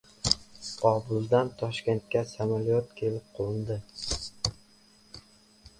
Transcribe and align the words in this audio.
Qobuldan 0.83 1.51
Toshkentga 1.59 2.23
samolyot 2.31 2.91
kelib 3.01 3.29
qo‘ndi 3.37 5.27